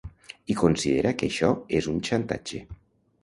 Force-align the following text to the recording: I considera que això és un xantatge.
I 0.53 0.55
considera 0.61 1.11
que 1.19 1.27
això 1.29 1.51
és 1.81 1.91
un 1.93 2.01
xantatge. 2.09 2.65